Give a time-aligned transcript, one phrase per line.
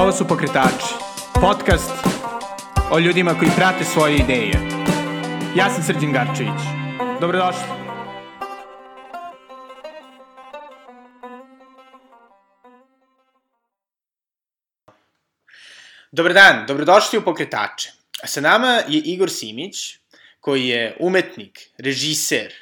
[0.00, 0.94] Ovo su Pokretači,
[1.40, 1.90] podcast
[2.90, 4.52] o ljudima koji prate svoje ideje.
[5.56, 6.60] Ja sam Srđan Garčević.
[7.20, 7.62] Dobrodošli.
[16.12, 17.90] Dobar dan, dobrodošli u Pokretače.
[18.24, 19.98] Sa nama je Igor Simić,
[20.40, 22.52] koji je umetnik, režiser,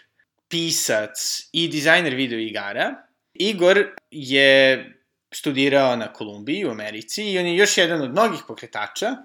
[0.49, 2.95] pisac i dizajner video igara.
[3.35, 4.98] Igor je
[5.39, 9.17] studirao na Kolumbiji u Americi i on je još jedan od mnogih pokretača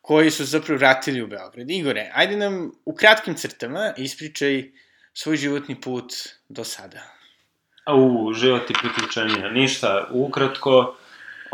[0.00, 1.70] koji su zapravo vratili u Beograd.
[1.70, 4.70] Igore, ajde nam u kratkim crtama ispričaj
[5.12, 6.12] svoj životni put
[6.48, 7.00] do sada.
[7.94, 9.48] U, život i priključenja.
[9.48, 10.96] Ništa, ukratko,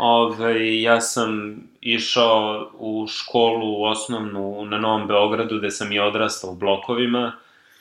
[0.03, 6.55] Ove, ja sam išao u školu osnovnu na Novom Beogradu, gde sam i odrastao u
[6.55, 7.33] blokovima.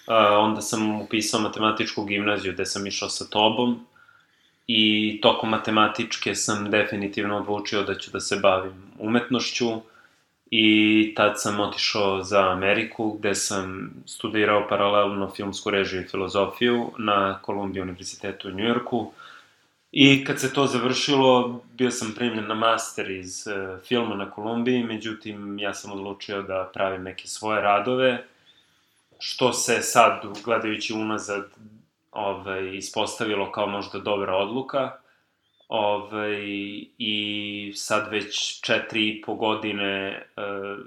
[0.07, 3.87] A, onda sam upisao matematičku gimnaziju, gde sam išao sa tobom.
[4.73, 9.67] I tokom matematičke sam definitivno odlučio da ću da se bavim umetnošću.
[10.51, 17.41] I tad sam otišao za Ameriku, gde sam studirao paralelno filmsku režiju i filozofiju na
[17.47, 19.13] Columbia univerzitetu u Njujorku.
[19.93, 24.85] I kad se to završilo, bio sam primljen na master iz uh, filma na Kolumbiji,
[24.85, 28.25] međutim, ja sam odlučio da pravim neke svoje radove,
[29.19, 31.51] što se sad, gledajući unazad,
[32.11, 34.97] ovaj, ispostavilo kao možda dobra odluka.
[35.69, 36.39] Ovaj,
[36.99, 40.87] I sad već četiri i po godine uh,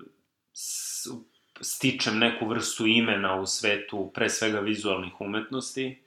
[1.62, 6.04] stičem neku vrstu imena u svetu, pre svega vizualnih umetnosti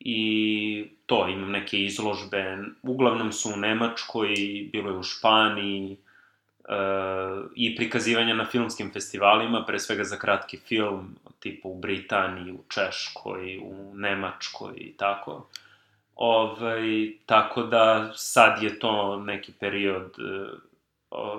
[0.00, 4.34] i to, imam neke izložbe, uglavnom su u Nemačkoj,
[4.72, 5.96] bilo je u Španiji,
[7.54, 13.58] i prikazivanja na filmskim festivalima, pre svega za kratki film, tipa u Britaniji, u Češkoj,
[13.58, 15.46] u Nemačkoj i tako.
[16.16, 20.48] Ovaj, tako da sad je to neki period e,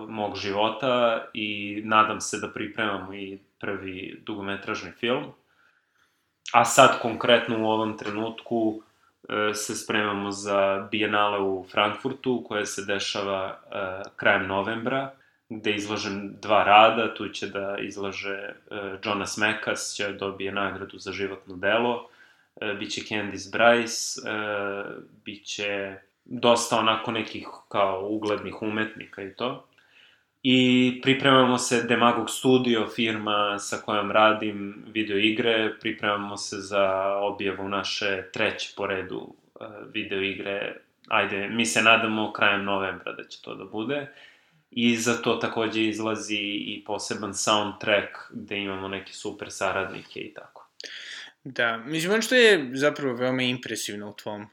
[0.07, 5.25] mog života i nadam se da pripremamo i prvi dugometražni film.
[6.53, 8.81] A sad konkretno u ovom trenutku
[9.29, 15.11] e, se spremamo za Bienale u Frankfurtu, koja se dešava e, krajem novembra,
[15.49, 18.53] gde izlažem dva rada, tu će da izlaže e,
[19.05, 22.09] Jonas Mekas, će dobije nagradu za životno delo,
[22.79, 24.19] biće Candice Bryce,
[25.25, 29.67] biće dosta onako nekih kao uglednih umetnika i to.
[30.43, 37.69] I pripremamo se Demagog Studio, firma sa kojom radim video igre, pripremamo se za objavu
[37.69, 40.75] naše treće po redu uh, video igre.
[41.07, 44.07] Ajde, mi se nadamo krajem novembra da će to da bude.
[44.71, 50.69] I za to takođe izlazi i poseban soundtrack gde imamo neke super saradnike i tako.
[51.43, 54.47] Da, mislim, ono što je zapravo veoma impresivno u tvom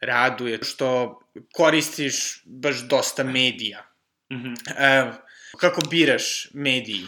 [0.00, 1.20] radu je što
[1.54, 3.86] koristiš baš dosta medija.
[4.32, 4.54] Mm -hmm.
[5.08, 5.14] uh,
[5.60, 7.04] Kako biraš mediji?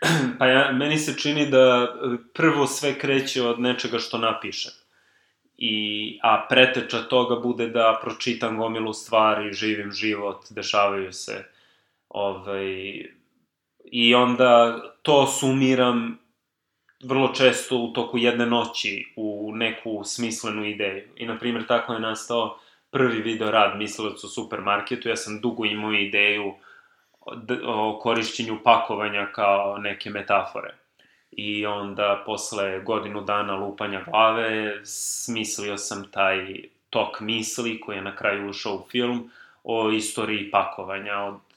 [0.38, 4.72] Pa ja, meni se čini da e, prvo sve kreće od nečega što napišem.
[5.58, 11.44] I, a preteča toga bude da pročitam gomilu stvari, živim život, dešavaju se.
[12.14, 13.06] Ovaj,
[13.84, 16.18] I onda to sumiram
[17.04, 21.08] vrlo često u toku jedne noći u neku smislenu ideju.
[21.16, 22.58] I, na primjer, tako je nastao
[22.90, 25.08] prvi video rad Mislilac u supermarketu.
[25.08, 26.54] Ja sam dugo imao ideju
[27.66, 30.74] o korišćenju pakovanja kao neke metafore.
[31.30, 38.16] I onda, posle godinu dana lupanja glave, smislio sam taj tok misli koji je na
[38.16, 39.30] kraju ušao u film
[39.64, 41.53] o istoriji pakovanja od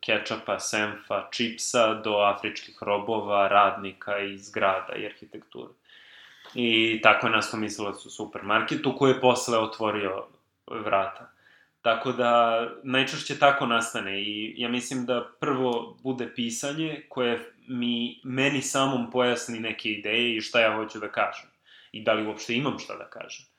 [0.00, 5.72] kečapa, senfa, čipsa do afričkih robova, radnika i zgrada i arhitekture.
[6.54, 10.26] I tako je nastao mislilac u supermarketu koji je posle otvorio
[10.66, 11.30] vrata.
[11.82, 18.62] Tako da, najčešće tako nastane i ja mislim da prvo bude pisanje koje mi, meni
[18.62, 21.50] samom pojasni neke ideje i šta ja hoću da kažem.
[21.92, 23.49] I da li uopšte imam šta da kažem.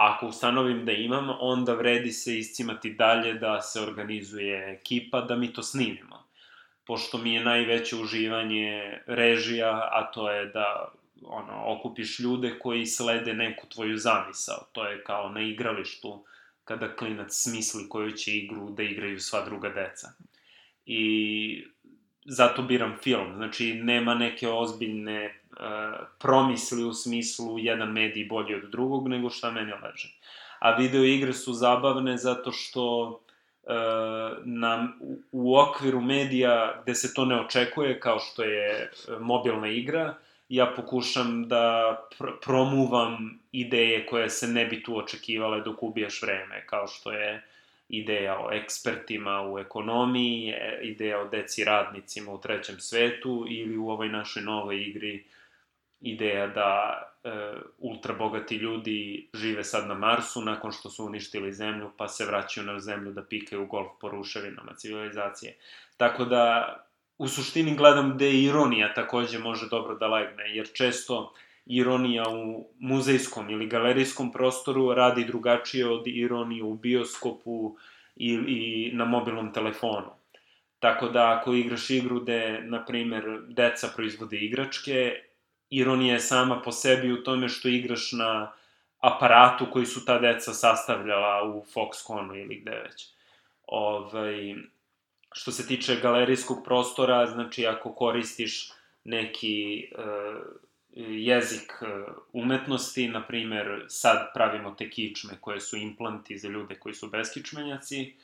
[0.00, 5.52] Ako ustanovim da imam, onda vredi se iscimati dalje da se organizuje ekipa da mi
[5.52, 6.24] to snimimo.
[6.86, 10.92] Pošto mi je najveće uživanje režija, a to je da
[11.22, 14.66] ono, okupiš ljude koji slede neku tvoju zamisao.
[14.72, 16.24] To je kao na igralištu
[16.64, 20.12] kada klinac smisli koju će igru da igraju sva druga deca.
[20.86, 21.64] I
[22.24, 23.34] zato biram film.
[23.34, 25.39] Znači, nema neke ozbiljne
[26.18, 30.08] promisli u smislu jedan medij bolji od drugog, nego šta meni leže.
[30.58, 33.72] A video igre su zabavne zato što uh,
[34.44, 34.88] na,
[35.32, 40.14] u, okviru medija gde se to ne očekuje, kao što je uh, mobilna igra, uh,
[40.50, 46.66] ja pokušam da pr promuvam ideje koje se ne bi tu očekivale dok ubijaš vreme,
[46.66, 47.42] kao što je
[47.88, 53.90] ideja o ekspertima u ekonomiji, e, ideja o deci radnicima u trećem svetu ili u
[53.90, 55.24] ovoj našoj novoj igri
[56.00, 57.30] ideja da e,
[57.78, 62.66] ultra bogati ljudi žive sad na Marsu nakon što su uništili zemlju pa se vraćaju
[62.66, 65.56] na zemlju da pikaju golf po ruševinama civilizacije.
[65.96, 66.76] Tako da
[67.18, 71.32] u suštini gledam gde ironija takođe može dobro da legne, jer često
[71.66, 77.76] ironija u muzejskom ili galerijskom prostoru radi drugačije od ironije u bioskopu
[78.16, 80.10] ili na mobilnom telefonu.
[80.78, 85.12] Tako da ako igraš igru gde, na primer, deca proizvode igračke,
[85.70, 88.52] ironija je sama po sebi u tome što igraš na
[89.00, 93.08] aparatu koji su ta deca sastavljala u Foxconu ili gde već.
[93.66, 94.54] Ovaj,
[95.32, 98.72] što se tiče galerijskog prostora, znači ako koristiš
[99.04, 100.42] neki uh,
[101.06, 106.94] jezik uh, umetnosti, na primer sad pravimo te kičme koje su implanti za ljude koji
[106.94, 108.14] su beskičmenjaci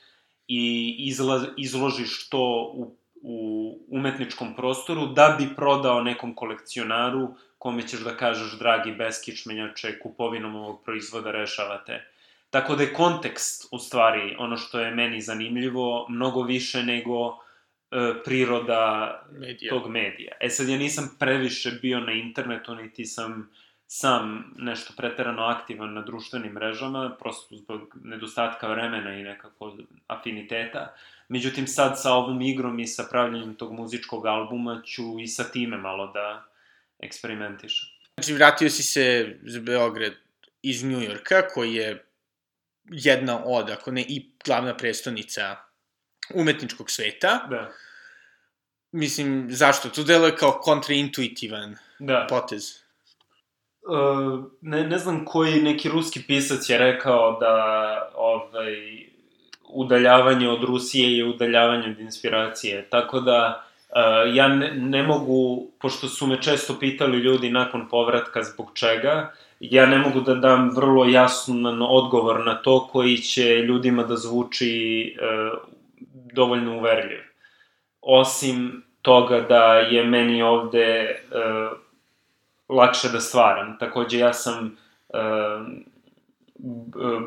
[0.47, 7.99] i izla, izložiš to u u umetničkom prostoru da bi prodao nekom kolekcionaru kome ćeš
[7.99, 12.05] da kažeš dragi beskičmenjače kupovinom ovog proizvoda rešavate.
[12.49, 18.13] Tako da je kontekst u stvari ono što je meni zanimljivo mnogo više nego e,
[18.25, 19.69] priroda Medija.
[19.69, 20.31] tog medija.
[20.39, 23.49] E sad ja nisam previše bio na internetu niti sam
[23.87, 30.95] sam nešto preterano aktivan na društvenim mrežama, prosto zbog nedostatka vremena i nekako afiniteta.
[31.29, 35.77] Međutim, sad sa ovom igrom i sa pravljanjem tog muzičkog albuma ću i sa time
[35.77, 36.45] malo da
[36.99, 37.89] eksperimentišem.
[38.13, 40.13] Znači, vratio si se za Beograd
[40.61, 42.05] iz Njujorka, koji je
[42.85, 45.55] jedna od, ako ne i glavna prestonica
[46.33, 47.47] umetničkog sveta.
[47.49, 47.71] Da.
[48.91, 49.89] Mislim, zašto?
[49.89, 52.27] To deluje kao kontraintuitivan da.
[52.29, 52.86] potez.
[53.87, 58.75] Uh, ne, ne znam koji neki ruski pisac je rekao da ovaj,
[59.69, 62.87] udaljavanje od Rusije je udaljavanje od inspiracije.
[62.89, 68.43] Tako da uh, ja ne, ne mogu, pošto su me često pitali ljudi nakon povratka
[68.43, 74.03] zbog čega, ja ne mogu da dam vrlo jasan odgovor na to koji će ljudima
[74.03, 75.59] da zvuči uh,
[76.33, 77.19] dovoljno uverljiv.
[78.01, 81.77] Osim toga da je meni ovde uh,
[82.69, 83.77] lakše da stvaram.
[83.79, 84.77] Takođe, ja sam
[85.09, 85.17] uh,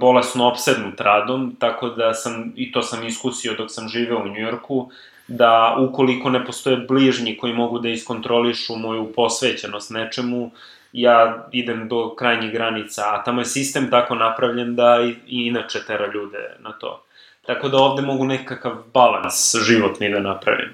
[0.00, 4.90] bolesno obsednut radom, tako da sam, i to sam iskusio dok sam živeo u Njujorku,
[5.28, 10.50] da ukoliko ne postoje bližnji koji mogu da iskontrolišu moju posvećenost nečemu,
[10.92, 15.78] ja idem do krajnjih granica, a tamo je sistem tako napravljen da i, i inače
[15.86, 17.02] tera ljude na to.
[17.46, 20.68] Tako da ovde mogu nekakav balans životni da napravim.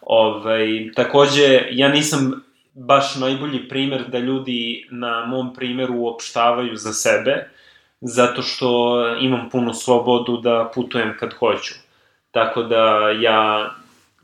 [0.00, 2.44] Ove, ovaj, takođe, ja nisam
[2.80, 7.48] baš najbolji primer da ljudi na mom primeru uopštavaju za sebe,
[8.00, 11.74] zato što imam puno slobodu da putujem kad hoću.
[12.30, 13.70] Tako da ja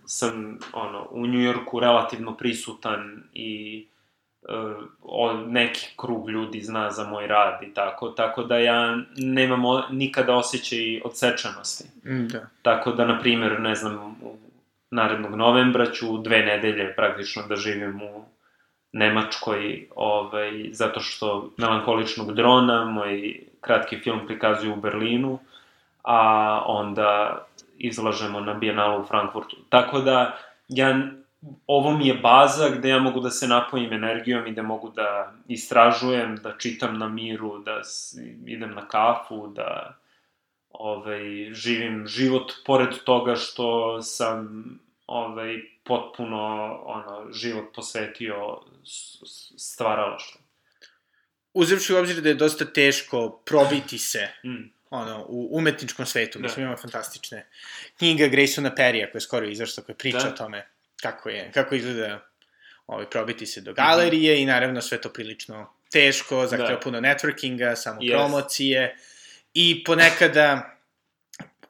[0.07, 3.87] sam ono, u Njujorku relativno prisutan i
[5.03, 9.83] uh, neki krug ljudi zna za moj rad i tako, tako da ja nemam o,
[9.91, 11.85] nikada osjećaj odsečanosti.
[12.05, 12.47] Mm, da.
[12.63, 14.17] Tako da, na primjer, ne znam,
[14.91, 18.25] narednog novembra ću dve nedelje praktično da živim u
[18.97, 25.39] Nemačkoj, ovaj, zato što melankoličnog drona, moj kratki film prikazuju u Berlinu,
[26.03, 27.43] a onda
[27.79, 29.57] izlažemo na Bijenalu u Frankfurtu.
[29.69, 30.39] Tako da,
[30.69, 31.01] ja,
[31.67, 35.33] ovo mi je baza gde ja mogu da se napojim energijom i da mogu da
[35.49, 37.81] istražujem, da čitam na miru, da
[38.47, 39.97] idem na kafu, da
[40.71, 44.65] ovaj, živim život pored toga što sam
[45.07, 46.43] ovaj, potpuno
[46.85, 48.59] ono, život posvetio
[49.59, 50.41] stvaralaštvu.
[51.55, 54.73] Uzevši u obzir da je dosta teško probiti se mm.
[54.91, 56.43] ono, u umetničkom svetu, da.
[56.43, 57.47] mislim ima fantastične
[57.99, 60.29] knjiga Graysona Perrya koja je skoro izašla, koja priča da.
[60.29, 60.69] o tome
[61.03, 62.29] kako je, kako izgleda
[62.87, 64.43] ovaj, probiti se do galerije mm -hmm.
[64.43, 66.81] i naravno sve to prilično teško, zahteva da.
[66.81, 68.11] puno networkinga, samo yes.
[68.11, 68.97] promocije
[69.55, 70.77] i ponekada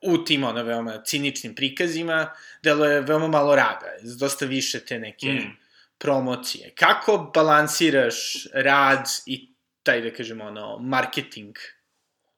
[0.03, 2.31] u tim ono veoma ciničnim prikazima
[2.63, 3.87] deluje veoma malo rada,
[4.19, 5.57] dosta više te neke mm.
[5.99, 6.73] Promocije.
[6.75, 9.49] Kako balansiraš rad i
[9.83, 11.57] taj, da kažemo, ono, marketing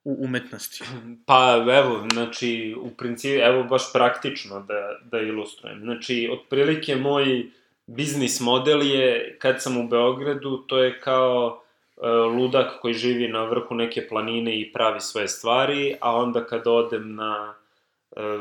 [0.05, 0.85] u umetnosti?
[1.27, 5.81] Pa, evo, znači, u principu, evo baš praktično da, da ilustrujem.
[5.81, 7.51] Znači, otprilike moj
[7.87, 11.63] biznis model je, kad sam u Beogradu, to je kao
[11.97, 16.67] e, ludak koji živi na vrhu neke planine i pravi svoje stvari, a onda kad
[16.67, 17.55] odem na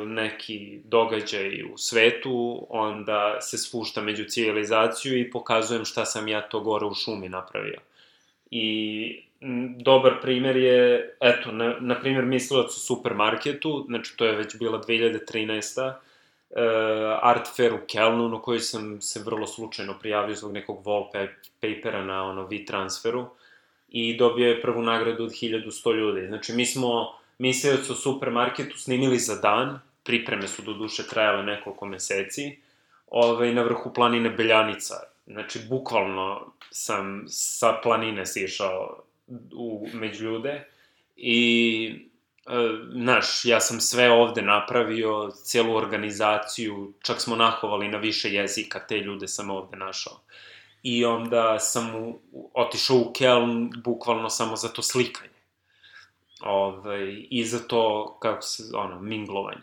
[0.05, 6.59] neki događaj u svetu, onda se spušta među civilizaciju i pokazujem šta sam ja to
[6.59, 7.79] gore u šumi napravio.
[8.51, 9.21] I
[9.77, 14.81] dobar primer je, eto, na, na primer mislilac u supermarketu, znači to je već bila
[14.81, 15.95] 2013 uh,
[17.21, 22.23] art fair u Kelnu, na koji sam se vrlo slučajno prijavio zbog nekog wallpapera na
[22.23, 23.25] ono V-transferu
[23.89, 26.27] i dobio je prvu nagradu od 1100 ljudi.
[26.27, 31.85] Znači, mi smo mislilac u supermarketu snimili za dan, pripreme su do duše trajale nekoliko
[31.85, 32.57] meseci,
[33.07, 34.95] ovaj, na vrhu planine Beljanica.
[35.27, 39.03] Znači, bukvalno sam sa planine sišao
[39.53, 40.67] u, među ljude
[41.15, 42.07] i
[42.91, 48.97] znaš, ja sam sve ovde napravio, celu organizaciju, čak smo nahovali na više jezika, te
[48.97, 50.19] ljude sam ovde našao.
[50.83, 52.19] I onda sam u,
[52.53, 55.36] otišao u Keln bukvalno samo za to slikanje.
[56.41, 59.61] Ovaj, I za to, kako se, ono, minglovanje.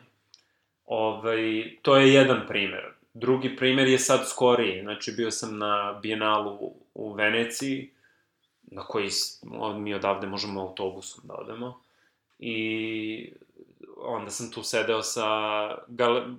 [0.87, 2.85] Ovaj, to je jedan primer.
[3.14, 4.83] Drugi primer je sad skoriji.
[4.83, 7.90] Znači, bio sam na Bienalu u Veneciji,
[8.62, 9.11] na koji
[9.76, 11.81] mi odavde možemo autobusom da odemo
[12.38, 13.33] i
[13.97, 15.26] onda sam tu sedeo sa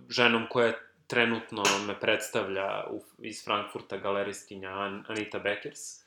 [0.10, 0.74] ženom koja
[1.08, 4.70] trenutno me predstavlja u, iz Frankfurta galeristinja
[5.08, 6.05] Anita Beckers.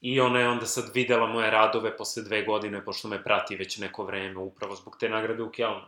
[0.00, 3.78] I ona je onda sad videla moje radove posle dve godine, pošto me prati već
[3.78, 5.86] neko vreme, upravo zbog te nagrade u Kjelnu.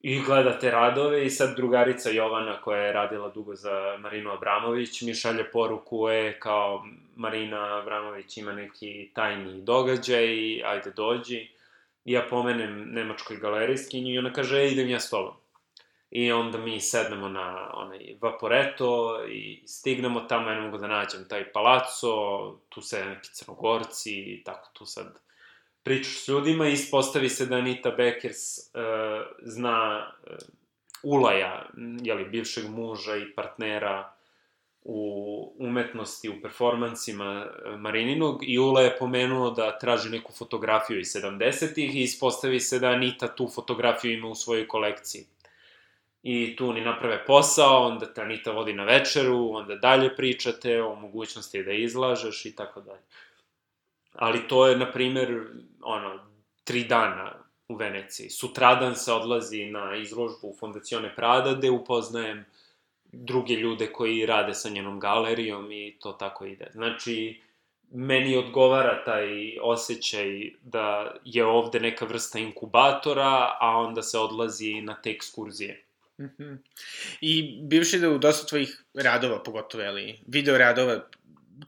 [0.00, 5.02] I gleda te radove i sad drugarica Jovana, koja je radila dugo za Marinu Abramović,
[5.02, 6.84] mi šalje poruku, e, kao
[7.16, 11.48] Marina Abramović ima neki tajni događaj, ajde dođi.
[12.04, 15.39] I ja pomenem nemačkoj galerijskinji i ona kaže, e, idem ja s tobom.
[16.10, 21.28] I onda mi sednemo na onaj Vaporeto i stignemo tamo, ja ne mogu da nađem
[21.28, 22.10] taj palaco,
[22.68, 25.20] tu se neki crnogorci i tako tu sad
[25.82, 28.72] pričaš s ljudima i ispostavi se da Anita Beckers uh,
[29.42, 30.36] zna uh,
[31.02, 31.66] Ulaja,
[32.02, 34.12] jeli, bivšeg muža i partnera
[34.82, 41.06] u umetnosti, u performansima e, Marininog i Ula je pomenuo da traži neku fotografiju iz
[41.06, 45.26] 70-ih i ispostavi se da Anita tu fotografiju ima u svojoj kolekciji.
[46.22, 50.94] I tu oni naprave posao, onda te Anita vodi na večeru, onda dalje pričate o
[50.94, 53.02] mogućnosti da izlažeš i tako dalje.
[54.12, 55.46] Ali to je, na primer,
[55.82, 56.18] ono,
[56.64, 57.32] tri dana
[57.68, 58.30] u Veneciji.
[58.30, 62.44] Sutradan se odlazi na izložbu u Fondacione Prada, gde upoznajem
[63.12, 66.70] druge ljude koji rade sa njenom galerijom i to tako ide.
[66.72, 67.40] Znači,
[67.90, 74.94] meni odgovara taj osjećaj da je ovde neka vrsta inkubatora, a onda se odlazi na
[75.02, 75.82] te ekskurzije.
[76.20, 76.58] -hmm.
[77.20, 81.06] I bivši da u dosta tvojih radova, pogotovo, ali, video radova,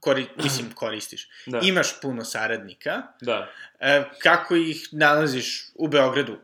[0.01, 1.29] kori, mislim, koristiš.
[1.47, 1.61] Da.
[1.63, 3.03] Imaš puno saradnika.
[3.21, 3.51] Da.
[3.81, 6.39] E, kako ih nalaziš u Beogradu?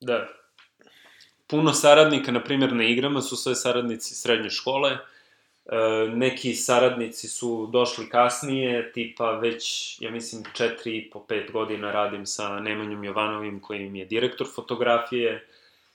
[0.00, 0.28] Da
[1.52, 4.98] puno saradnika, na primjer, na igrama su sve saradnici srednje škole, e,
[6.14, 12.26] neki saradnici su došli kasnije, tipa već, ja mislim, 4 i po 5 godina radim
[12.26, 15.46] sa Nemanjom Jovanovim, koji mi je direktor fotografije,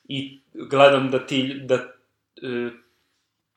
[0.07, 2.69] i gledam da ti, da e,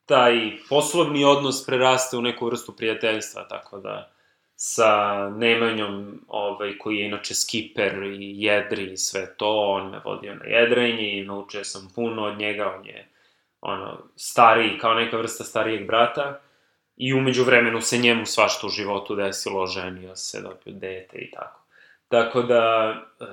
[0.05, 4.11] taj poslovni odnos preraste u neku vrstu prijateljstva, tako da
[4.55, 10.35] sa Nemanjom, ovaj, koji je inače skiper i jedri i sve to, on me vodio
[10.35, 13.07] na jedrenje i naučio sam puno od njega, on je
[13.61, 16.39] ono, stariji, kao neka vrsta starijeg brata,
[16.97, 21.61] i umeđu vremenu se njemu svašta u životu desilo, ženio se, dobio dete i tako.
[22.07, 23.25] Tako da, e,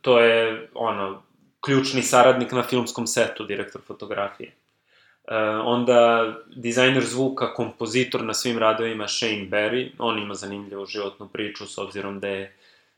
[0.00, 1.22] to je, ono,
[1.70, 4.50] ključni saradnik na filmskom setu, direktor fotografije.
[4.50, 5.34] Uh,
[5.64, 11.78] onda dizajner zvuka, kompozitor na svim radovima Shane Berry, on ima zanimljivu životnu priču s
[11.78, 12.56] obzirom da je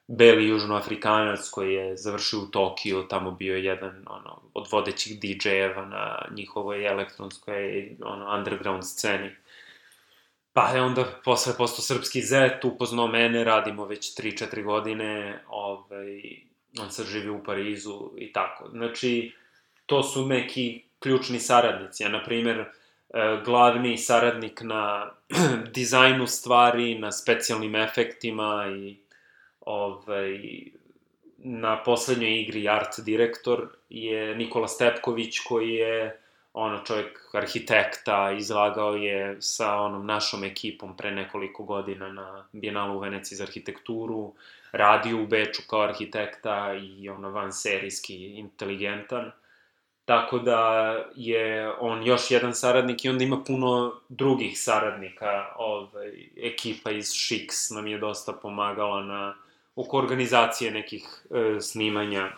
[0.09, 6.25] beli južnoafrikanac koji je završio u Tokiju, tamo bio jedan ono, od vodećih DJ-eva na
[6.37, 9.31] njihovoj elektronskoj ono, underground sceni.
[10.53, 16.23] Pa je onda posle postao srpski zet, upoznao mene, radimo već 3-4 godine, ovaj,
[16.81, 18.69] on sad živi u Parizu i tako.
[18.69, 19.33] Znači,
[19.87, 22.03] to su neki ključni saradnici.
[22.03, 22.67] Ja, na primer, e,
[23.45, 25.11] glavni saradnik na
[25.75, 28.97] dizajnu stvari, na specijalnim efektima i
[29.61, 30.41] ovaj,
[31.39, 36.19] na poslednjoj igri art direktor je Nikola Stepković koji je
[36.53, 43.01] ono čovjek arhitekta, izlagao je sa onom našom ekipom pre nekoliko godina na Bijenalu u
[43.01, 44.33] Veneciji za arhitekturu,
[44.73, 49.33] radio u Beču kao arhitekta i ono van serijski inteligentan.
[50.05, 50.59] Tako da
[51.15, 55.47] je on još jedan saradnik i onda ima puno drugih saradnika.
[55.57, 59.35] Ovaj, ekipa iz Shix nam je dosta pomagala na,
[59.77, 62.31] oko organizacije nekih e, snimanja.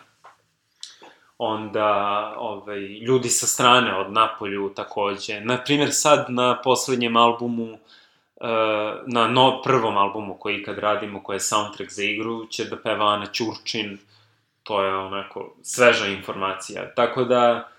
[1.37, 5.41] Onda ovaj, ljudi sa strane od Napolju takođe.
[5.41, 7.77] Naprimer sad na poslednjem albumu
[9.07, 13.05] na no, prvom albumu koji ikad radimo, koji je soundtrack za igru, će da peva
[13.05, 13.97] Ana Ćurčin,
[14.63, 16.93] to je onako sveža informacija.
[16.95, 17.69] Tako da,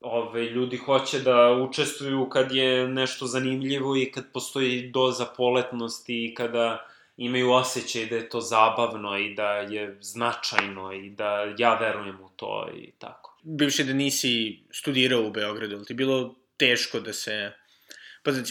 [0.00, 6.34] ove, ljudi hoće da učestvuju kad je nešto zanimljivo i kad postoji doza poletnosti i
[6.34, 12.20] kada imaju osjećaj da je to zabavno i da je značajno i da ja verujem
[12.20, 13.38] u to i tako.
[13.42, 17.52] Bivši da nisi studirao u Beogradu, ili ti bilo teško da se,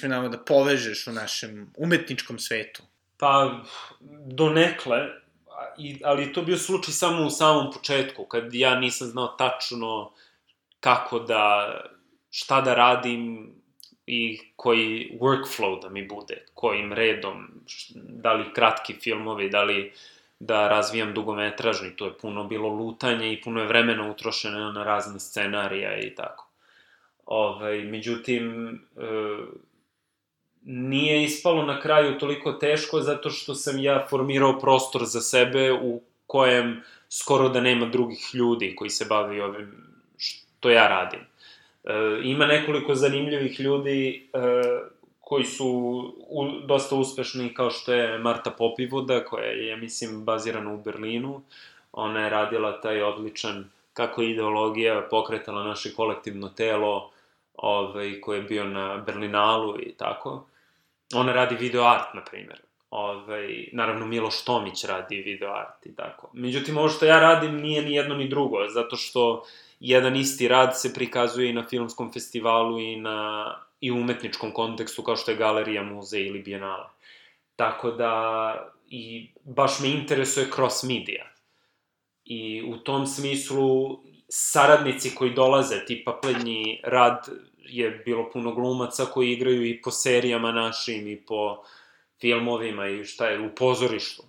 [0.03, 2.83] me nama da povežeš u našem umetničkom svetu?
[3.17, 3.61] Pa,
[4.25, 4.97] donekle,
[6.03, 10.11] ali to bio slučaj samo u samom početku, kad ja nisam znao tačno
[10.79, 11.73] kako da,
[12.31, 13.53] šta da radim
[14.07, 17.47] i koji workflow da mi bude, kojim redom,
[17.95, 19.93] da li kratki filmovi, da li
[20.39, 25.19] da razvijam dugometražni, to je puno bilo lutanje i puno je vremena utrošeno na razne
[25.19, 26.47] scenarija i tako.
[27.25, 29.01] Ove, ovaj, međutim, e,
[30.67, 36.01] nije ispalo na kraju toliko teško zato što sam ja formirao prostor za sebe u
[36.25, 41.19] kojem skoro da nema drugih ljudi koji se bavi ovim što ja radim.
[41.19, 41.93] E,
[42.23, 44.39] ima nekoliko zanimljivih ljudi e,
[45.19, 45.67] koji su
[46.29, 51.41] u, dosta uspešni, kao što je Marta Popivoda, koja je, mislim, bazirana u Berlinu.
[51.91, 57.11] Ona je radila taj odličan kako je ideologija pokretala naše kolektivno telo,
[57.57, 60.45] ovaj, koji je bio na Berlinalu i tako.
[61.13, 62.61] Ona radi video art, na primjer.
[62.89, 66.29] Ovaj, naravno, Miloš Tomić radi video art i tako.
[66.33, 69.45] Međutim, ovo što ja radim nije ni jedno ni drugo, zato što
[69.79, 73.45] jedan isti rad se prikazuje i na filmskom festivalu i na
[73.81, 76.91] i umetničkom kontekstu kao što je galerija, muzej ili bijenala.
[77.55, 78.53] Tako da
[78.89, 81.25] i baš me interesuje cross media.
[82.25, 83.99] I u tom smislu
[84.29, 87.29] saradnici koji dolaze, tipa plednji rad
[87.67, 91.63] je bilo puno glumaca koji igraju i po serijama našim i po
[92.21, 94.23] filmovima i šta je, u pozorištu.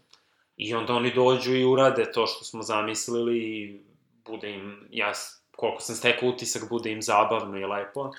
[0.57, 3.81] I onda oni dođu i urade to što smo zamislili i
[4.27, 5.13] bude im, ja
[5.57, 8.13] koliko sam stekao utisak, bude im zabavno i lepo.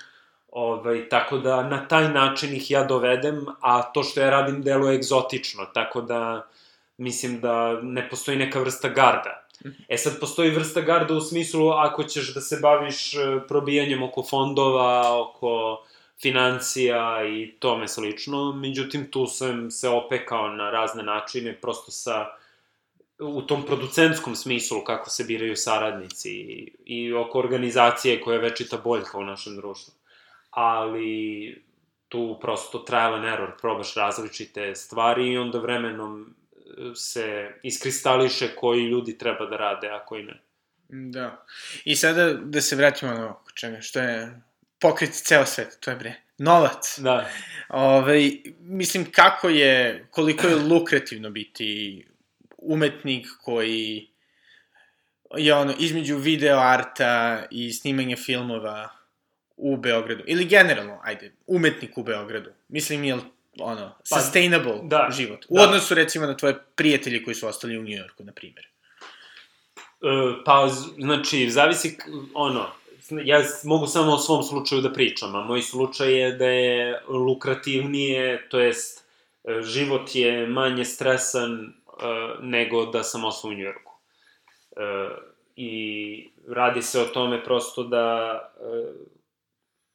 [0.48, 4.96] Ovaj, tako da na taj način ih ja dovedem, a to što ja radim deluje
[4.96, 6.48] egzotično, tako da
[6.96, 9.39] mislim da ne postoji neka vrsta garda.
[9.88, 13.18] E sad, postoji vrsta garda u smislu ako ćeš da se baviš e,
[13.48, 15.82] probijanjem oko fondova, oko
[16.22, 22.26] financija i tome slično, međutim tu sam se opekao na razne načine, prosto sa
[23.20, 28.76] u tom producentskom smislu kako se biraju saradnici i, i oko organizacije koja je večita
[28.84, 29.94] boljka u našem društvu.
[30.50, 31.62] Ali
[32.08, 36.34] tu prosto trial and error, probaš različite stvari i onda vremenom
[36.94, 40.40] se iskristališe koji ljudi treba da rade, a koji ne.
[40.88, 41.46] Da.
[41.84, 44.40] I sada da se vratimo na oko čega, što je
[44.78, 46.98] pokrit ceo svet, to je bre, novac.
[46.98, 47.30] Da.
[47.68, 48.30] Ove,
[48.60, 52.06] mislim, kako je, koliko je lukrativno biti
[52.58, 54.08] umetnik koji
[55.36, 58.88] je ono, između video arta i snimanja filmova
[59.56, 60.22] u Beogradu.
[60.26, 62.50] Ili generalno, ajde, umetnik u Beogradu.
[62.68, 63.18] Mislim, je
[63.58, 65.46] ono, pa, sustainable da, život.
[65.48, 65.62] U da.
[65.62, 68.66] odnosu, recimo, na tvoje prijatelje koji su ostali u Njujorku, na primjer.
[68.66, 71.98] E, pa, znači, zavisi,
[72.34, 72.66] ono,
[73.24, 78.48] ja mogu samo o svom slučaju da pričam, a moj slučaj je da je lukrativnije,
[78.48, 79.04] to jest,
[79.44, 83.92] e, život je manje stresan uh, nego da sam ostao u Njujorku.
[84.70, 84.82] Uh,
[85.56, 88.96] I radi se o tome prosto da uh,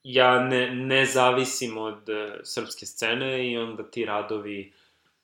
[0.06, 4.74] ja ne, ne zavisim od uh, srpske scene i onda ti radovi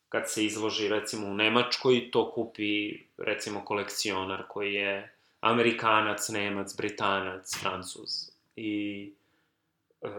[0.10, 7.60] kad se izloži recimo u Nemačkoj, to kupi recimo kolekcionar koji je Amerikanac, Nemac, Britanac,
[7.60, 8.10] Francuz.
[8.56, 9.14] I,
[10.02, 10.10] uh,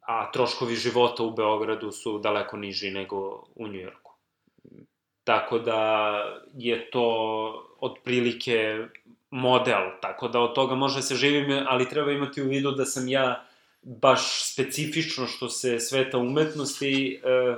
[0.00, 4.12] a troškovi života u Beogradu su daleko niži nego u Njujorku.
[5.24, 6.12] Tako da
[6.54, 8.86] je to otprilike
[9.30, 13.08] model, tako da od toga može se živim, ali treba imati u vidu da sam
[13.08, 13.45] ja
[13.86, 17.56] baš specifično što se sveta umetnosti, e,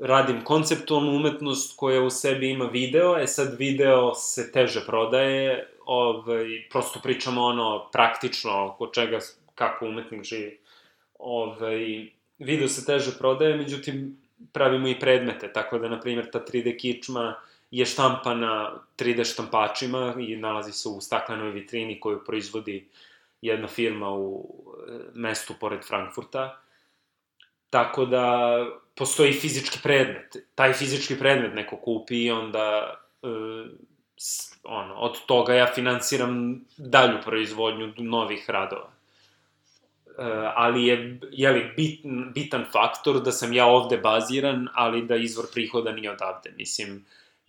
[0.00, 6.46] radim konceptualnu umetnost koja u sebi ima video, e sad video se teže prodaje, ovaj,
[6.70, 9.18] prosto pričamo ono praktično oko čega,
[9.54, 10.58] kako umetnik živi.
[11.18, 12.06] Ovaj,
[12.38, 14.16] video se teže prodaje, međutim,
[14.52, 17.34] pravimo i predmete, tako da, na primjer, ta 3D kičma
[17.70, 22.88] je štampana 3D štampačima i nalazi se u staklenoj vitrini koju proizvodi
[23.42, 24.54] jedna firma u
[24.88, 26.60] e, mestu pored Frankfurta.
[27.70, 28.56] Tako da
[28.94, 30.36] postoji fizički predmet.
[30.54, 33.28] Taj fizički predmet neko kupi i onda e,
[34.62, 38.90] ono, od toga ja finansiram dalju proizvodnju novih radova.
[40.54, 42.00] ali je, jeli, bit,
[42.34, 46.52] bitan faktor da sam ja ovde baziran, ali da izvor prihoda nije odavde.
[46.56, 47.06] Mislim,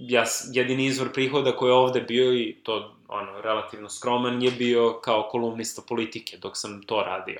[0.08, 5.00] ja, jedini izvor prihoda koji je ovde bio i to, ono, relativno skroman je bio
[5.04, 7.40] kao kolumnista politike dok sam to radio.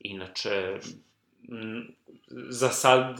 [0.00, 0.78] Inače,
[2.28, 3.18] za sad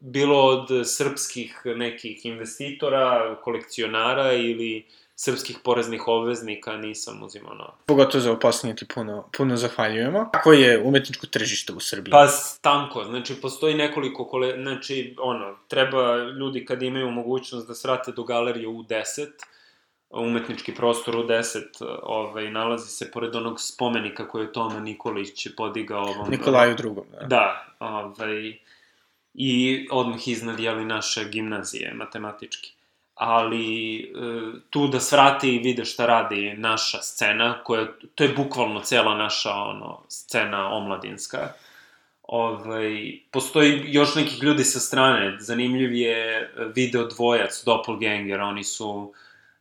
[0.00, 4.86] bilo od srpskih nekih investitora, kolekcionara ili
[5.20, 7.64] srpskih poreznih obveznika nisam uzimao na...
[7.86, 10.30] Pogotovo za oposljednje ti puno, puno zahvaljujemo.
[10.32, 12.10] Kako je umetničko tržište u Srbiji?
[12.10, 12.26] Pa
[12.60, 14.54] tanko, znači postoji nekoliko kole...
[14.62, 19.26] Znači, ono, treba ljudi kad imaju mogućnost da srate do galerije u 10,
[20.10, 21.62] umetnički prostor u 10
[22.02, 26.30] ovaj, nalazi se pored onog spomenika koje je Toma Nikolić podigao ovom...
[26.30, 27.26] Nikolaju drugom, da.
[27.26, 28.58] Da, ovaj,
[29.34, 32.77] i odmah iznad, jeli, naše gimnazije, matematički.
[33.18, 34.06] Ali, e,
[34.70, 39.54] tu da svrate i vide šta radi naša scena, koja, to je bukvalno cela naša,
[39.54, 41.52] ono, scena omladinska.
[42.22, 49.12] Ovaj, postoji još nekih ljudi sa strane, zanimljiv je video dvojac, Doppelganger, oni su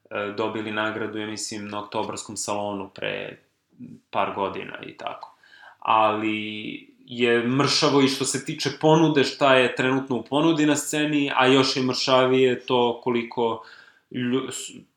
[0.10, 3.38] e, dobili nagradu, ja mislim, na oktobarskom salonu pre
[4.10, 5.36] par godina i tako.
[5.80, 11.32] Ali, je mršavo i što se tiče ponude, šta je trenutno u ponudi na sceni,
[11.36, 13.64] a još je mršavije to koliko
[14.12, 14.42] lju,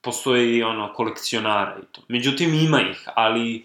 [0.01, 2.03] postoji ono kolekcionara i to.
[2.09, 3.65] Međutim, ima ih, ali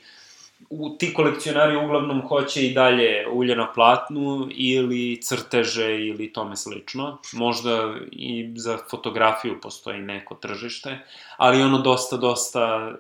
[0.70, 7.18] u, ti kolekcionari uglavnom hoće i dalje ulje na platnu ili crteže ili tome slično.
[7.34, 11.00] Možda i za fotografiju postoji neko tržište,
[11.38, 12.96] ali ono dosta, dosta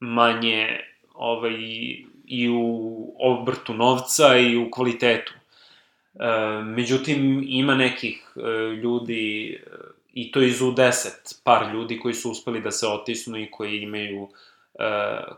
[0.00, 0.80] manje
[1.14, 1.58] ovaj,
[2.28, 5.32] i u obrtu novca i u kvalitetu.
[6.14, 8.40] E, međutim, ima nekih e,
[8.74, 9.76] ljudi, e,
[10.12, 11.08] i to iz U10,
[11.44, 14.28] par ljudi koji su uspeli da se otisnu i koji imaju,
[14.78, 14.84] e,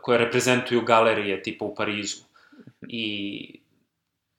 [0.01, 2.23] koje reprezentuju galerije tipa u Parizu.
[2.87, 3.45] I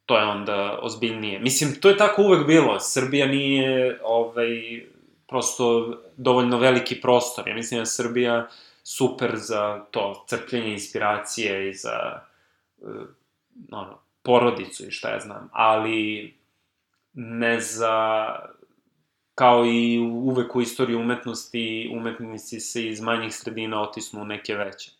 [0.06, 1.38] to je onda ozbiljnije.
[1.38, 2.80] Mislim, to je tako uvek bilo.
[2.80, 4.82] Srbija nije, ovaj,
[5.28, 7.48] prosto dovoljno veliki prostor.
[7.48, 8.48] Ja mislim da Srbija
[8.84, 12.20] super za to, crpljenje inspiracije i za
[13.72, 16.34] ono, porodicu i šta ja znam, ali
[17.12, 18.26] ne za
[19.34, 24.90] kao i uvek u istoriji umetnosti, umetnici se iz manjih sredina otisnu u neke veće.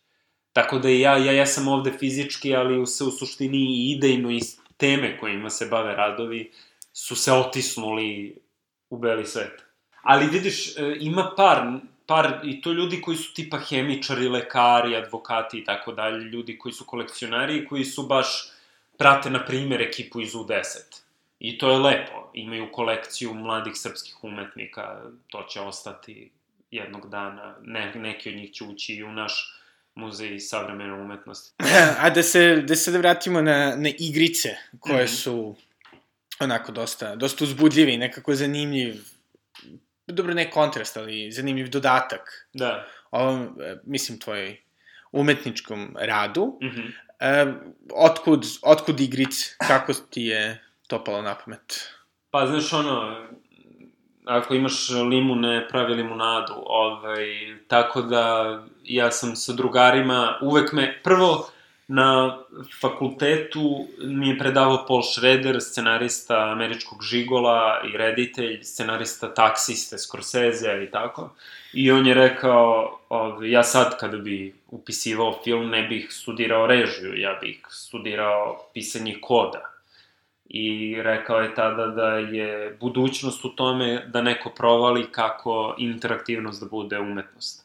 [0.53, 4.39] Tako da ja, ja, ja sam ovde fizički, ali se u suštini i idejno i
[4.77, 6.51] teme kojima se bave radovi
[6.93, 8.37] su se otisnuli
[8.89, 9.63] u beli svet.
[10.01, 15.57] Ali vidiš, e, ima par par, i to ljudi koji su tipa hemičari, lekari, advokati
[15.57, 18.51] i tako dalje, ljudi koji su kolekcionari i koji su baš,
[18.97, 21.01] prate, na primjer, ekipu iz U10.
[21.39, 22.31] I to je lepo.
[22.33, 26.31] Imaju kolekciju mladih srpskih umetnika, to će ostati
[26.71, 27.55] jednog dana.
[27.61, 29.59] Ne, neki od njih će ući i u naš
[29.95, 31.53] muzej savremene umetnosti.
[32.03, 35.23] A da se, da se da vratimo na, na igrice, koje mm -hmm.
[35.23, 35.55] su
[36.39, 38.95] onako dosta, dosta uzbudljive i nekako zanimljiv
[40.07, 42.47] dobro, ne kontrast, ali zanimljiv dodatak.
[42.53, 42.85] Da.
[43.11, 44.57] Ovom, e, mislim, tvoj
[45.11, 46.57] umetničkom radu.
[46.61, 46.91] Mm -hmm.
[47.19, 47.53] e,
[47.93, 51.89] otkud, otkud igric, kako ti je to palo na pamet?
[52.31, 53.27] Pa, znaš, ono,
[54.25, 57.25] ako imaš limune, pravi limunadu, ovaj,
[57.67, 61.49] tako da ja sam sa drugarima, uvek me, prvo,
[61.95, 62.37] Na
[62.81, 70.91] fakultetu mi je predavao Paul Schrader, scenarista američkog žigola i reditelj, scenarista taksiste, Scorsese i
[70.91, 71.29] tako.
[71.73, 77.13] I on je rekao, ov, ja sad kada bi upisivao film ne bih studirao režiju,
[77.19, 79.69] ja bih studirao pisanje koda.
[80.49, 86.69] I rekao je tada da je budućnost u tome da neko provali kako interaktivnost da
[86.69, 87.62] bude umetnost.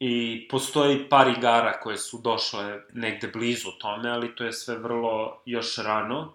[0.00, 5.42] I postoji par igara koje su došle negde blizu tome, ali to je sve vrlo
[5.44, 6.32] još rano.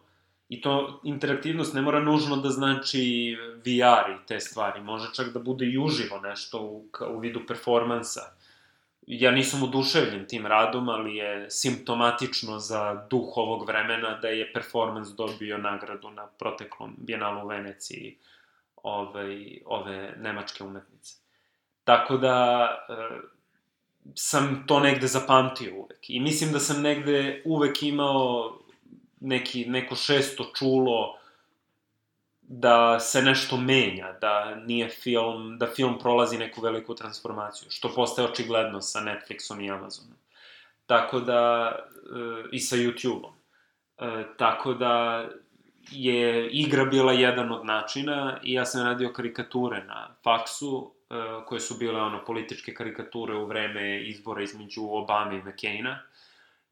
[0.50, 4.82] I to interaktivnost ne mora nužno da znači VR i te stvari.
[4.82, 8.22] Može čak da bude i uživo nešto u, u vidu performansa.
[9.08, 15.10] Ja nisam oduševljen tim radom, ali je simptomatično za duh ovog vremena da je performans
[15.10, 18.18] dobio nagradu na proteklom Bijenalu u Veneciji
[18.84, 21.16] ove, ovaj, ove nemačke umetnice.
[21.84, 22.68] Tako da,
[24.16, 26.10] sam to negde zapamtio uvek.
[26.10, 28.58] I mislim da sam negde uvek imao
[29.20, 31.18] neki, neko šesto čulo
[32.42, 38.28] da se nešto menja, da nije film, da film prolazi neku veliku transformaciju, što postaje
[38.28, 40.18] očigledno sa Netflixom i Amazonom.
[40.86, 43.34] Tako da, e, i sa YouTube-om.
[43.98, 45.26] E, tako da
[45.92, 50.95] je igra bila jedan od načina i ja sam radio karikature na faksu
[51.46, 56.02] koje su bile ono političke karikature u vreme izbora između Obama i McCaina.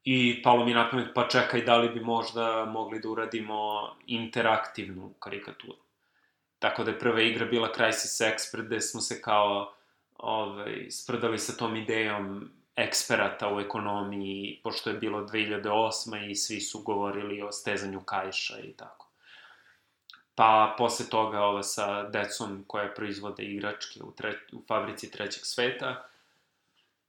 [0.04, 5.14] I palo mi na pamet, pa čekaj, da li bi možda mogli da uradimo interaktivnu
[5.18, 5.76] karikaturu.
[6.58, 9.72] Tako da je prva igra bila Crisis Expert, gde smo se kao
[10.18, 16.30] ovaj, spredali sa tom idejom eksperata u ekonomiji, pošto je bilo 2008.
[16.30, 19.03] i svi su govorili o stezanju kajša i tako.
[20.34, 26.08] Pa posle toga ova sa decom koja proizvode igračke u, tre, u fabrici trećeg sveta.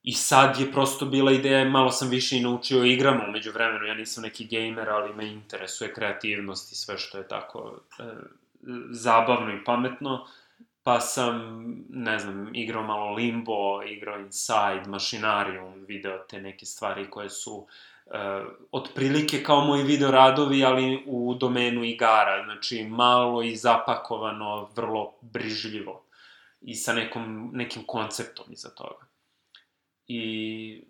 [0.04, 3.94] I sad je prosto bila ideja, malo sam više i naučio igramo umeđu vremenu, ja
[3.94, 8.04] nisam neki gamer, ali me interesuje kreativnost i sve što je tako e,
[8.90, 10.28] zabavno i pametno.
[10.84, 17.30] Pa sam, ne znam, igrao malo Limbo, igrao Inside, Machinarium, video te neke stvari koje
[17.30, 17.70] su uh,
[18.72, 22.44] otprilike kao moji video radovi, ali u domenu igara.
[22.44, 26.06] Znači, malo i zapakovano, vrlo brižljivo
[26.62, 29.06] i sa nekom, nekim konceptom iza toga.
[30.08, 30.84] I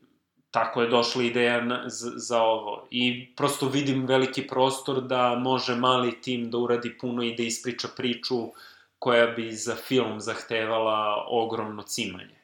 [0.52, 2.88] tako je došla ideja na, za, za ovo.
[2.92, 7.88] I prosto vidim veliki prostor da može mali tim da uradi puno i da ispriča
[7.98, 8.36] priču
[9.00, 12.40] koja bi za film zahtevala ogromno cimanje.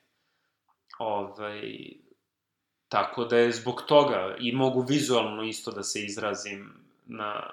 [0.99, 1.62] Ovaj,
[2.91, 6.73] tako da je zbog toga i mogu vizualno isto da se izrazim
[7.06, 7.43] na,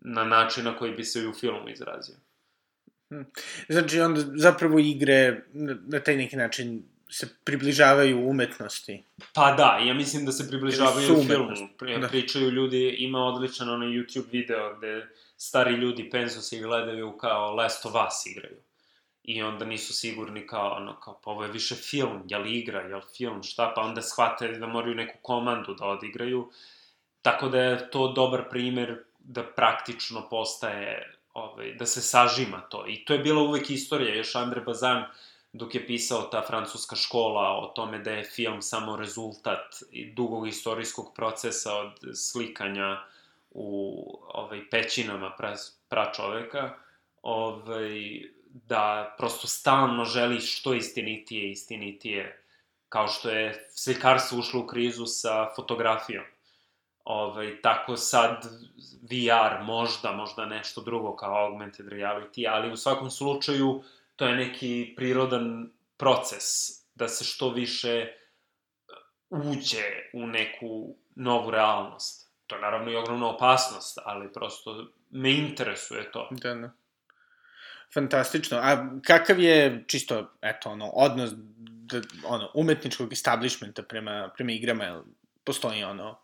[0.00, 2.14] na način na koji bi se i u filmu izrazio.
[3.08, 3.22] Hm.
[3.68, 5.42] Znači, onda zapravo igre
[5.86, 9.02] na taj neki način se približavaju umetnosti.
[9.34, 11.68] Pa da, ja mislim da se približavaju u filmu.
[11.78, 12.08] Pri, da.
[12.08, 17.92] Pričaju ljudi, ima odličan onaj YouTube video gde stari ljudi penzosi gledaju kao Last of
[17.92, 18.56] Us igraju.
[19.26, 22.80] I onda nisu sigurni kao, ono, kao, pa ovo je više film, je li igra,
[22.80, 26.50] je li film, šta, pa onda shvate da moraju neku komandu da odigraju.
[27.22, 32.84] Tako da je to dobar primer da praktično postaje, ovaj, da se sažima to.
[32.86, 35.04] I to je bila uvek istorija, još Andre Bazan,
[35.52, 39.74] dok je pisao ta francuska škola o tome da je film samo rezultat
[40.14, 43.02] dugog istorijskog procesa od slikanja
[43.50, 44.02] u
[44.34, 45.54] ovaj, pećinama pra,
[45.88, 46.74] pra čoveka,
[47.22, 48.22] ovaj,
[48.64, 52.42] da prosto stalno želi što istinitije, istinitije,
[52.88, 56.24] kao što je slikarstvo ušlo u krizu sa fotografijom.
[57.04, 58.44] Ovaj, tako sad
[59.02, 63.82] VR možda, možda nešto drugo kao augmented reality, ali u svakom slučaju
[64.16, 66.44] to je neki prirodan proces
[66.94, 68.12] da se što više
[69.30, 72.32] uđe u neku novu realnost.
[72.46, 76.28] To je naravno i ogromna opasnost, ali prosto me interesuje to.
[76.30, 76.70] Da, da.
[77.94, 78.58] Fantastično.
[78.58, 81.30] A kakav je, čisto, eto, ono, odnos
[81.66, 85.02] da, ono, umetničkog establishmenta prema, prema igrama?
[85.44, 86.18] Postoji ono,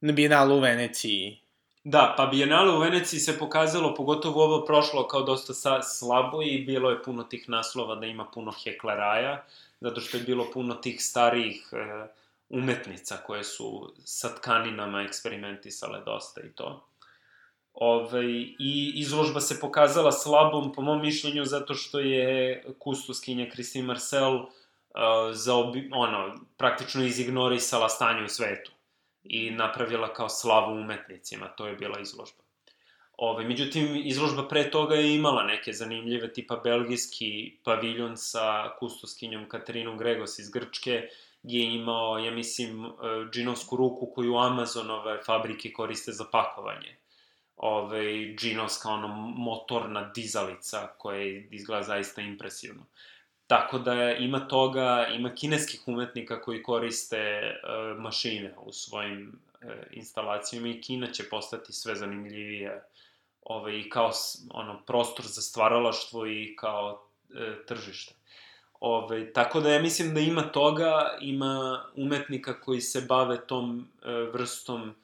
[0.00, 1.46] na Bijenalu u Veneciji,
[1.88, 6.64] Da, pa Biennale u Veneciji se pokazalo, pogotovo ovo prošlo kao dosta sa, slabo i
[6.64, 9.44] bilo je puno tih naslova da ima puno hekleraja,
[9.80, 12.06] zato što je bilo puno tih starijih e,
[12.48, 16.84] umetnica koje su sa tkaninama eksperimentisale dosta i to.
[17.78, 18.24] Ove,
[18.58, 24.48] I izložba se pokazala slabom, po mom mišljenju, zato što je kustuskinja Christine Marcel uh,
[25.32, 28.72] za obi, ono, praktično izignorisala stanje u svetu
[29.24, 32.42] i napravila kao slavu umetnicima, to je bila izložba.
[33.18, 39.98] Ove, međutim, izložba pre toga je imala neke zanimljive, tipa belgijski paviljon sa kustoskinjom Katarinom
[39.98, 41.08] Gregos iz Grčke,
[41.42, 42.90] je imao, ja mislim, e,
[43.32, 46.96] džinovsku ruku koju Amazonove fabrike koriste za pakovanje.
[47.56, 52.82] Ove, džinovska, ono, motorna dizalica koja izgleda zaista impresivno.
[53.46, 57.54] Tako da ima toga, ima kineskih umetnika koji koriste e,
[57.98, 62.82] mašine u svojim e, instalacijama i Kina će postati sve zanimljivije
[63.42, 64.10] ovaj, kao
[64.50, 67.02] ono, prostor za stvaralaštvo i kao
[67.34, 68.14] e, tržište.
[68.80, 73.88] Ove, ovaj, tako da ja mislim da ima toga, ima umetnika koji se bave tom
[74.04, 74.94] e, vrstom,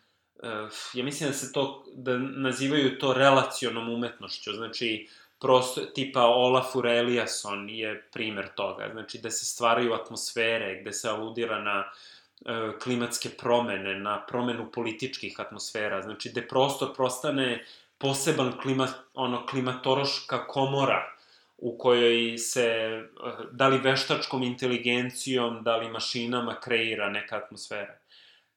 [0.94, 5.08] ja mislim da se to, da nazivaju to relacionom umetnošću, znači
[5.40, 11.60] prosto, tipa Olafur Eliasson je primer toga, znači da se stvaraju atmosfere, gde se aludira
[11.60, 17.64] na e, klimatske promene, na promenu političkih atmosfera, znači gde prostor prostane
[17.98, 21.16] poseban klima, ono, klimatoroška komora
[21.58, 23.04] u kojoj se, e,
[23.50, 28.01] da li veštačkom inteligencijom, da li mašinama kreira neka atmosfera.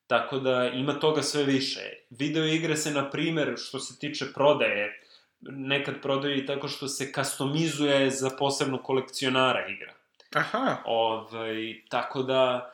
[0.08, 1.80] Tako da ima toga sve više.
[2.10, 5.02] Video igre se, na primer, što se tiče prodaje,
[5.42, 9.94] nekad prodaju i tako što se kastomizuje za posebno kolekcionara igra.
[10.34, 10.78] Aha.
[10.86, 12.74] Ovaj, tako da,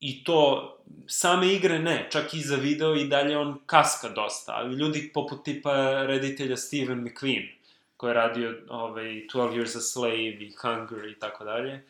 [0.00, 4.76] i to, same igre ne, čak i za video i dalje on kaska dosta, ali
[4.76, 7.48] ljudi poput tipa reditelja Steven McQueen,
[7.96, 11.84] koji je radio ovaj, 12 Years a Slave i Hunger i tako dalje,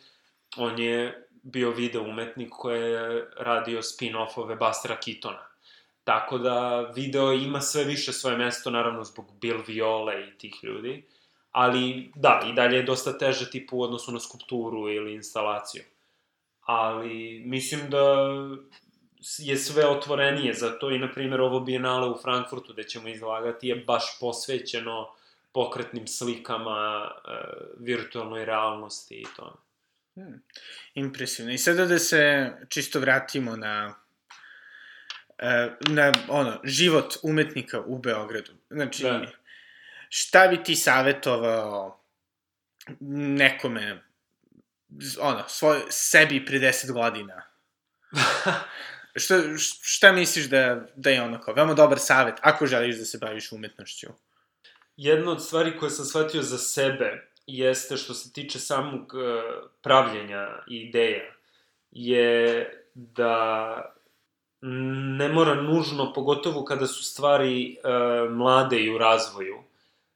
[0.57, 5.47] on je bio video umetnik koji je radio spin-offove Bastera Kitona.
[6.05, 11.05] Tako da video ima sve više svoje mesto, naravno zbog Bill Viola i tih ljudi.
[11.53, 15.83] Ali, da, i dalje je dosta teže tipu u odnosu na skulpturu ili instalaciju.
[16.61, 18.29] Ali, mislim da
[19.39, 23.69] je sve otvorenije za to i, na primjer, ovo bijenale u Frankfurtu gde ćemo izlagati
[23.69, 25.09] je baš posvećeno
[25.53, 27.31] pokretnim slikama, e,
[27.79, 29.57] virtualnoj realnosti i to.
[30.19, 30.43] Hmm.
[30.95, 31.53] Impresivno.
[31.53, 33.95] I sada da se čisto vratimo na
[35.39, 38.53] e, na ono, život umetnika u Beogradu.
[38.71, 39.27] Znači, da.
[40.09, 42.05] šta bi ti savjetovao
[43.01, 44.03] nekome,
[45.21, 47.43] ono, svoj, sebi pre 10 godina?
[49.23, 49.35] šta,
[49.83, 53.53] šta misliš da, da je ono kao veoma dobar savet ako želiš da se baviš
[53.53, 54.09] umetnošću?
[54.97, 59.43] Jedna od stvari koje sam shvatio za sebe jeste što se tiče samog e,
[59.83, 61.33] pravljenja i ideja,
[61.91, 63.95] je da
[64.61, 67.79] ne mora nužno, pogotovo kada su stvari e,
[68.31, 69.63] mlade i u razvoju,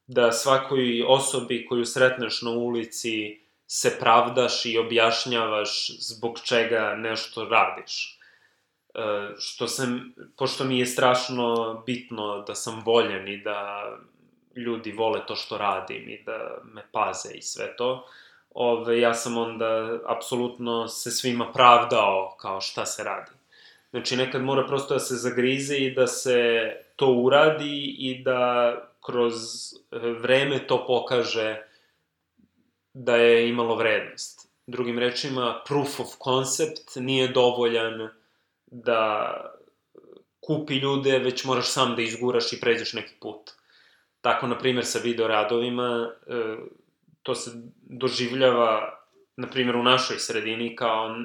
[0.07, 8.19] da svakoj osobi koju sretneš na ulici se pravdaš i objašnjavaš zbog čega nešto radiš.
[8.95, 9.01] E,
[9.39, 13.89] što sam, pošto mi je strašno bitno da sam voljen i da
[14.57, 18.07] ljudi vole to što radim i da me paze i sve to,
[18.55, 23.31] ove, ja sam onda apsolutno se svima pravdao kao šta se radi.
[23.91, 28.75] Znači, nekad mora prosto da se zagrize i da se to uradi i da
[29.07, 29.35] kroz
[30.21, 31.63] vreme to pokaže
[32.95, 34.49] da je imalo vrednost.
[34.67, 38.09] Drugim rečima, proof of concept nije dovoljan
[38.67, 39.35] da
[40.41, 43.51] kupi ljude, već moraš sam da izguraš i pređeš neki put.
[44.23, 46.57] Tako, na primjer, sa video radovima, e,
[47.23, 47.51] to se
[47.83, 48.99] doživljava,
[49.37, 51.17] na primjer, u našoj sredini kao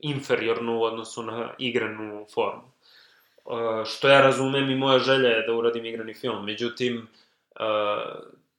[0.00, 2.62] inferiornu u odnosu na igranu formu.
[2.62, 7.08] E, što ja razumem i moja želja je da uradim igrani film, međutim,
[7.56, 7.64] e,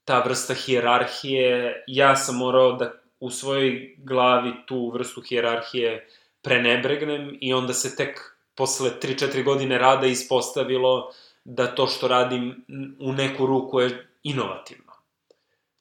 [0.06, 6.08] ta vrsta hijerarhije, ja sam morao da u svojoj glavi tu vrstu hijerarhije
[6.42, 11.12] prenebregnem i onda se tek posle 3-4 godine rada ispostavilo
[11.48, 12.66] da to što radim
[13.00, 14.94] u neku ruku je inovativno.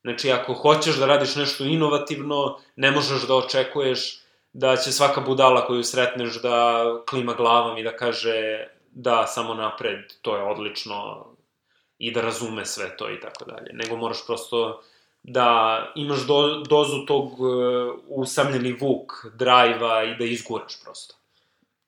[0.03, 4.21] Znači, ako hoćeš da radiš nešto inovativno, ne možeš da očekuješ
[4.53, 10.01] da će svaka budala koju sretneš da klima glavom i da kaže da, samo napred,
[10.23, 11.27] to je odlično
[11.99, 13.71] i da razume sve to i tako dalje.
[13.73, 14.83] Nego moraš prosto
[15.23, 17.49] da imaš do, dozu tog uh,
[18.07, 21.15] usamljeni vuk, drajva i da izguraš prosto.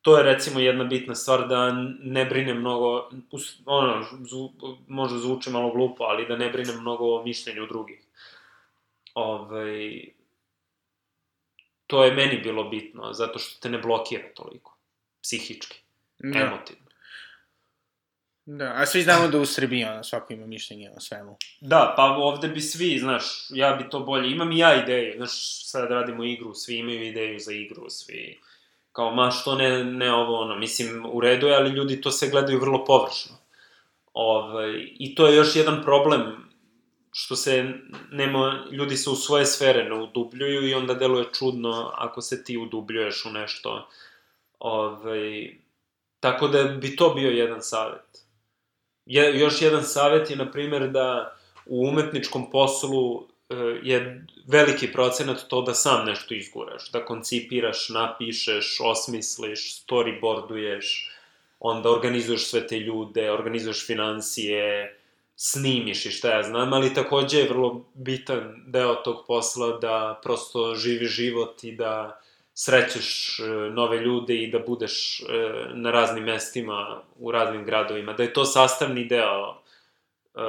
[0.02, 3.10] To je recimo jedna bitna stvar da ne brine mnogo,
[3.66, 4.52] ono, zvu,
[4.88, 8.04] možda zvuče malo glupo, ali da ne brine mnogo o mišljenju drugih.
[9.14, 10.04] Ove, ovaj,
[11.86, 14.76] to je meni bilo bitno, zato što te ne blokira toliko,
[15.22, 15.80] psihički,
[16.18, 16.38] da.
[16.38, 16.88] emotivno.
[18.50, 21.36] Da, a svi znamo da u Srbiji ono, svako ima mišljenje o svemu.
[21.60, 25.64] Da, pa ovde bi svi, znaš, ja bi to bolje, imam i ja ideju, znaš,
[25.66, 28.40] sad radimo igru, svi imaju ideju za igru, svi,
[28.98, 32.28] kao, ma, što ne, ne ovo, ono, mislim, u redu je, ali ljudi to se
[32.30, 33.36] gledaju vrlo površno.
[34.12, 36.48] Ovaj, I to je još jedan problem
[37.12, 37.74] što se
[38.10, 42.56] nema, ljudi se u svoje sfere ne udubljuju i onda deluje čudno ako se ti
[42.58, 43.88] udubljuješ u nešto.
[44.58, 45.54] Ovaj,
[46.20, 48.24] tako da bi to bio jedan savet.
[49.06, 53.28] Je, još jedan savet je, na primjer, da u umetničkom poslu
[53.82, 61.10] je veliki procenat to da sam nešto izguraš, da koncipiraš, napišeš, osmisliš, storyboarduješ,
[61.60, 64.96] onda organizuješ sve te ljude, organizuješ financije,
[65.36, 70.74] snimiš i šta ja znam, ali takođe je vrlo bitan deo tog posla da prosto
[70.74, 72.20] živiš život i da
[72.54, 75.24] srećeš e, nove ljude i da budeš e,
[75.74, 79.62] na raznim mestima, u raznim gradovima, da je to sastavni deo
[80.34, 80.40] e,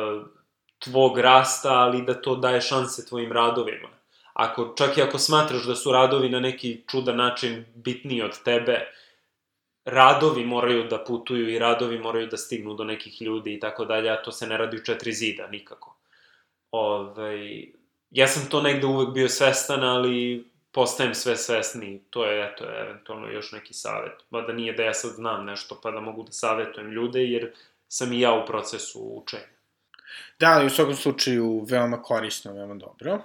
[0.80, 3.89] tvog rasta, ali da to daje šanse tvojim radovima.
[4.34, 8.88] Ako, čak i ako smatraš da su radovi na neki čudan način bitniji od tebe,
[9.86, 14.10] radovi moraju da putuju i radovi moraju da stignu do nekih ljudi i tako dalje,
[14.10, 15.96] a to se ne radi u četiri zida, nikako.
[16.72, 17.65] Ove, ovaj,
[18.12, 22.02] ja sam to negde uvek bio svestan, ali postajem sve svesniji.
[22.10, 24.13] To je, eto, eventualno još neki savet.
[24.32, 27.52] da nije da ja sad znam nešto, pa da mogu da savetujem ljude, jer
[27.88, 29.58] sam i ja u procesu učenja.
[30.40, 33.21] Da, ali u svakom slučaju veoma korisno, veoma dobro.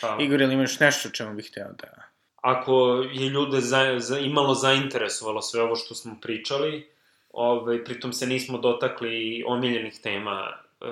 [0.00, 0.22] Hvala.
[0.22, 5.42] Igor, ili imaš nešto čemu bih hteo da ako je ljude za, za, imalo zainteresovalo
[5.42, 6.90] sve ovo što smo pričali,
[7.30, 10.86] ovaj, pritom se nismo dotakli omiljenih tema e,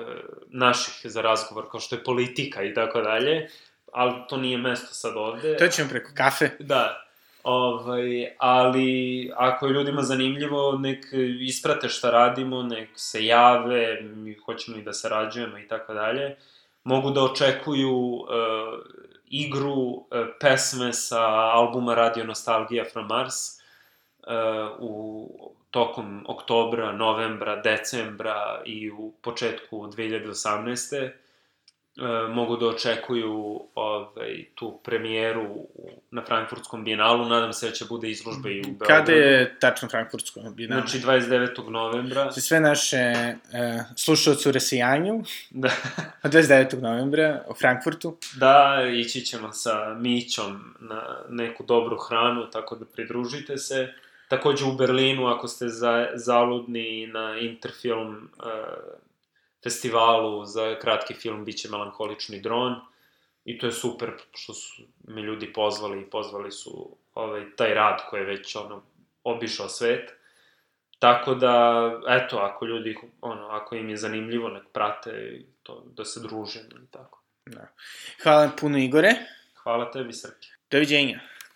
[0.49, 3.49] naših za razgovor, kao što je politika i tako dalje,
[3.93, 5.57] ali to nije mesto sad ovde.
[5.57, 6.49] To ćemo preko kafe.
[6.59, 7.05] Da.
[7.43, 11.05] Ovaj, ali ako je ljudima zanimljivo, nek
[11.39, 16.35] isprate šta radimo, nek se jave, mi hoćemo i da sarađujemo i tako dalje.
[16.83, 18.27] Mogu da očekuju uh,
[19.27, 20.05] igru uh,
[20.39, 23.35] pesme sa albuma Radio Nostalgia from Mars
[24.27, 25.27] uh, u
[25.71, 31.17] tokom oktobra, novembra, decembra i u početku 2018 e,
[32.29, 35.67] mogu da očekuju ovaj, tu premijeru
[36.11, 38.85] na Frankfurtskom bijenalu, nadam se da će bude izložba i u Beogradu.
[38.87, 40.81] Kada je tačno Frankfurtsko bijenalu?
[40.81, 41.69] Znači 29.
[41.69, 42.31] novembra.
[42.31, 43.35] Za sve naše e,
[43.95, 45.69] slušalce u Resijanju, Da,
[46.23, 46.81] 29.
[46.81, 48.17] novembra u Frankfurtu.
[48.35, 53.93] da, ići ćemo sa Mićom na neku dobru hranu, tako da pridružite se.
[54.27, 58.21] Takođe u Berlinu, ako ste za, zaludni na Interfilm uh,
[59.63, 62.75] festivalu za kratki film, bit će Melanholični dron.
[63.45, 68.01] I to je super što su me ljudi pozvali i pozvali su ovaj, taj rad
[68.09, 68.83] koji je već ono,
[69.23, 70.13] obišao svet.
[70.99, 76.19] Tako da, eto, ako ljudi, ono, ako im je zanimljivo, nek prate to, da se
[76.19, 77.21] druže i tako.
[77.45, 77.67] Da.
[78.23, 79.15] Hvala puno Igore.
[79.63, 80.47] Hvala tebi, Srke.
[80.71, 81.19] Doviđenja.